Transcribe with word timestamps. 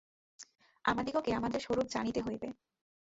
আমাদিগকে 0.85 1.31
আমাদের 1.33 1.59
স্বরূপ 1.59 1.87
জানিতে 1.87 2.19
হইবে। 2.21 2.47